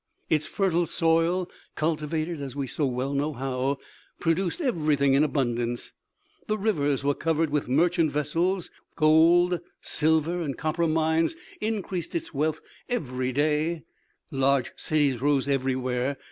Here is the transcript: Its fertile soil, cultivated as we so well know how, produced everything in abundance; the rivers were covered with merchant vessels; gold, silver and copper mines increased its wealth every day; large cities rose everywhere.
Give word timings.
Its 0.31 0.47
fertile 0.47 0.87
soil, 0.87 1.47
cultivated 1.75 2.41
as 2.41 2.55
we 2.55 2.65
so 2.65 2.87
well 2.87 3.13
know 3.13 3.33
how, 3.33 3.77
produced 4.19 4.59
everything 4.59 5.13
in 5.13 5.23
abundance; 5.23 5.91
the 6.47 6.57
rivers 6.57 7.03
were 7.03 7.13
covered 7.13 7.51
with 7.51 7.67
merchant 7.67 8.11
vessels; 8.11 8.71
gold, 8.95 9.59
silver 9.79 10.41
and 10.41 10.57
copper 10.57 10.87
mines 10.87 11.35
increased 11.59 12.15
its 12.15 12.33
wealth 12.33 12.61
every 12.89 13.31
day; 13.31 13.83
large 14.31 14.71
cities 14.75 15.21
rose 15.21 15.47
everywhere. 15.47 16.17